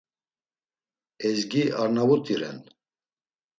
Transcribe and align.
Ezgi 1.29 1.63
Arnavut̆i 1.81 2.35
ren. 2.41 2.59